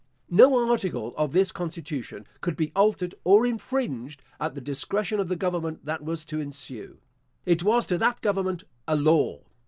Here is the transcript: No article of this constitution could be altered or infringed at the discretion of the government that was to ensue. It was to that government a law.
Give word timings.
No 0.31 0.57
article 0.67 1.13
of 1.15 1.31
this 1.31 1.51
constitution 1.51 2.25
could 2.41 2.55
be 2.55 2.71
altered 2.75 3.13
or 3.23 3.45
infringed 3.45 4.23
at 4.39 4.55
the 4.55 4.59
discretion 4.59 5.19
of 5.19 5.27
the 5.27 5.35
government 5.35 5.85
that 5.85 6.03
was 6.03 6.25
to 6.25 6.41
ensue. 6.41 6.97
It 7.45 7.61
was 7.63 7.85
to 7.85 7.99
that 7.99 8.19
government 8.21 8.63
a 8.87 8.95
law. 8.95 9.43